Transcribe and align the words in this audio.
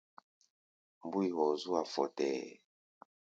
Mbúi 1.05 1.27
hɔɔ 1.35 1.53
zú-a 1.61 1.81
fɔtɛɛ. 1.93 2.39